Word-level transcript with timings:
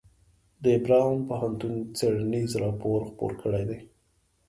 د 0.63 0.65
براون 0.83 1.17
پوهنتون 1.29 1.73
څیړنیز 1.97 2.51
راپور 2.63 2.99
خپور 3.09 3.31
کړی 3.41 3.63
دی. 3.69 3.79